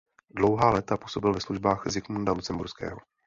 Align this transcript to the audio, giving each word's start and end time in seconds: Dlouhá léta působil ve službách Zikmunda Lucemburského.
Dlouhá 0.35 0.69
léta 0.69 0.97
působil 0.97 1.33
ve 1.33 1.41
službách 1.41 1.83
Zikmunda 1.87 2.31
Lucemburského. 2.33 2.97